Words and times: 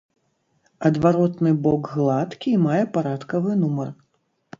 Адваротны 0.87 1.51
бок 1.67 1.81
гладкі 1.97 2.49
і 2.55 2.61
мае 2.65 2.79
парадкавы 2.97 3.51
нумар. 3.61 3.93